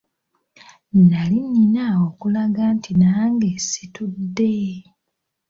Nali 1.09 1.39
nnina 1.47 1.85
okulaga 2.07 2.63
nti 2.77 2.91
nange 3.01 3.51
situdde. 3.67 4.53